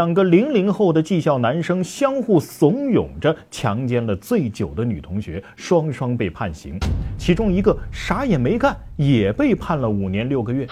[0.00, 6.78] 两个零零后的技校男生相互怂恿着强奸了醉酒的女同学，双双被判刑。
[7.18, 10.66] 其中一个啥也没干，也被判了五年六个月。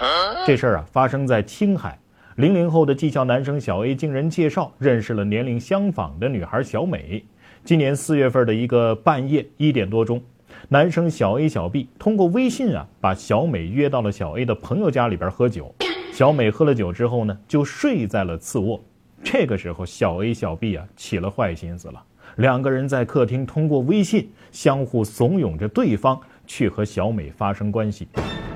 [0.47, 1.99] 这事儿啊，发生在青海。
[2.37, 7.23] 零零后的技校男生小 A 经人介绍认识了年龄相仿的女孩小美。
[7.67, 10.23] 今年四月份的一个半夜一点多钟，
[10.71, 15.75] 男生小 A、小 B 通过微信啊，把小美约到了小 A 的朋友家里边喝酒。
[16.15, 18.83] 小美喝了酒之后呢，就睡在了次卧。
[19.23, 22.03] 这个时候，小 A、小 B 啊起了坏心思了。
[22.37, 28.07] 两个人在客厅通过微信相互怂恿着对方去和小美发生关系。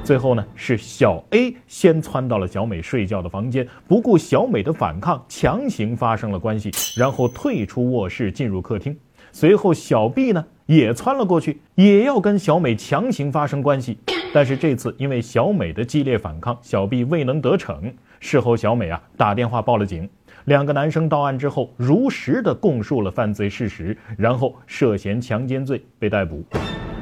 [0.04, 8.96] 最后呢，是小 A 先窜到了小美睡觉的房间，不顾小美的反抗，强行发生了关系，然后退出卧室进入客厅。
[9.32, 13.98] 随后，小 B 呢也窜了过去，也要跟小美强行发生关系。
[14.34, 17.92] 但是这次因为小美的激烈反抗，小 B 未能得逞。
[18.20, 20.08] 事后，小美啊打电话报了警。
[20.46, 26.44] 两个男生到案之后，如实的供述了犯罪事实，然后涉嫌强奸罪被逮捕。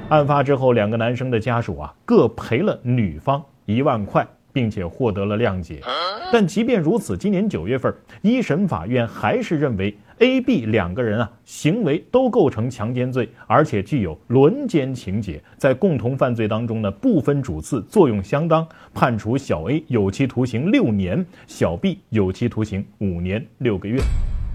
[0.08, 4.26] 案发之后，两个男生的家属啊，各赔了女方一万块。
[4.52, 5.80] 并且获得了谅解，
[6.32, 23.98] 但即便如此，今年九月份，一审法院还是认为 A、B 两个人啊行为都构成强奸罪，而且具有轮奸情节，在共同犯罪当中呢不分主次，作用相当，判处小 A 有期徒刑六年，小 B 有期徒刑五年六个月。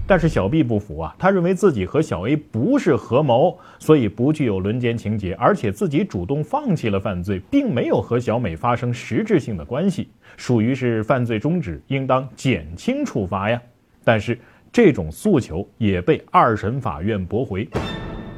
[0.06, 13.60] 但是小 B 不服啊，他认为自己和小 A 不是合谋，所以不具有轮奸情节，而且自己主动放弃了犯罪，并没有和小美发生实质性的关系，属于是犯罪中止，应当减轻处罚呀。
[14.04, 14.38] 但是
[14.76, 17.66] 这种诉求也被二审法院驳回。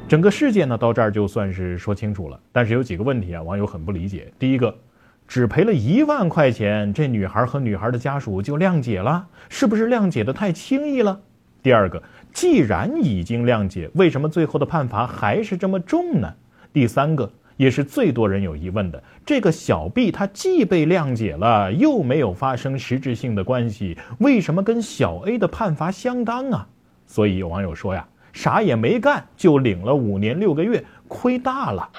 [0.07, 2.39] 整个事件呢，到这儿就算是说清楚了。
[2.53, 4.31] 但是有几个问题啊，网友很不理解。
[4.39, 4.73] 第一个，
[5.27, 11.19] 只赔了一万块钱，这女孩和女孩的家属就谅解了，是不是谅解的太轻易了？
[11.61, 12.01] 第二个，
[12.31, 16.33] 既然已经谅解，为什么最后的判罚还是这么重呢？
[16.71, 17.29] 第三个，
[17.59, 26.65] 也是最多人有疑问的，这个小 B 他既被谅解了，又没有发生实质性的关系，为什么跟小 A 的判罚相当啊？
[27.05, 31.89] 所以有网友说呀，啥也没干就领了五年六个月，亏大了。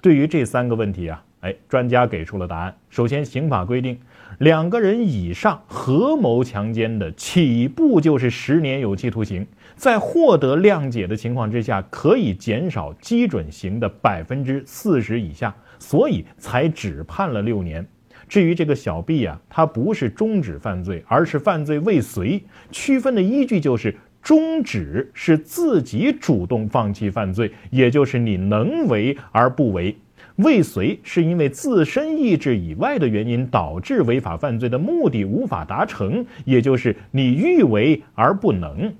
[0.00, 2.74] 对于这三个问题啊，哎，专家给出了答案。
[2.88, 3.98] 首先，刑法规定。
[4.38, 9.44] 两个人以上合谋强奸的，起步就是十年有期徒刑，
[9.74, 17.84] 在获得谅解的情况之下，可以减少基准刑的百分之四十以下，所以才只判了六年。
[18.28, 29.96] 至于这个小 B 啊，他不是终止犯罪，而是犯罪未遂，区分的依据就是终止是自己主动放弃犯罪，也就是你能为而不为。
[30.36, 38.92] 未遂是因为自身意志以外的原因导致违法犯罪的目的无法达成，也就是你欲为而不能。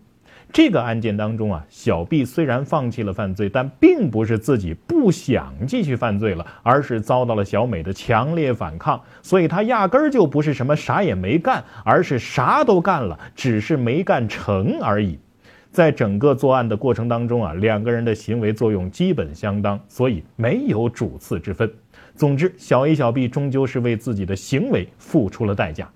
[0.53, 15.19] 这个案件当中啊，小 B 虽然放弃了犯罪，但并不是自己不想继续犯罪了，而是遭到了小美的强烈反抗，所以他压根儿就不是什么啥也没干，而是啥都干了，只是没干成而已。
[15.73, 21.73] 在整个作案的过程当中啊，两个人的行为作用基本相当，所以没有主次之分。
[22.15, 25.91] 总之，小 A、小 B 终究是为自己的行为付出了代价，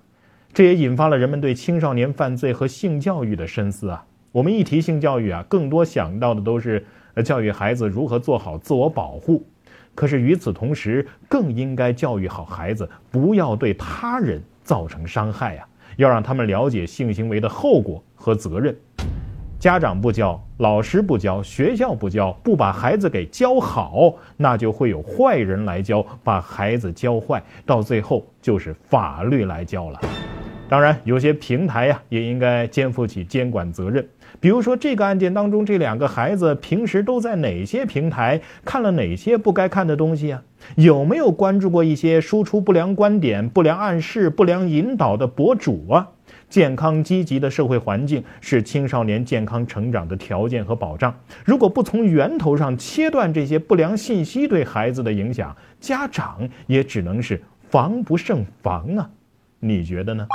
[0.51, 4.03] 这也引发了人们对青少年犯罪和性教育的深思啊。
[4.31, 6.83] 我们一提性教育啊，更多想到的都是
[7.23, 9.45] 教育孩子如何做好自我保护，
[9.93, 15.63] 可是与此同时，更应该教育好孩子，不要对他人造成伤害呀，
[15.97, 18.75] 要让他们了解性行为的后果和责任。
[19.59, 29.99] 家长不教，老师不教，学校不教，不把孩子给教好，那就会有坏人来教，把孩子教坏，到最后就是法律来教了。
[30.69, 34.07] 当然，有些平台呀，也应该肩负起监管责任。
[34.39, 40.43] 比如说，这个案件当中，这两个孩子平时都在哪些平台看了哪些不该看的东西啊？
[40.75, 46.09] 有没有关注过一些输出不良观点、不良暗示、不良引导的博主啊？
[46.49, 51.13] 健康积极的社会环境是青少年健康成长的条件和保障。
[51.43, 59.09] 如果不从源头上切断这些不良信息对孩子的影响，家长也只能是防不胜防啊！
[59.59, 60.27] 你觉得呢？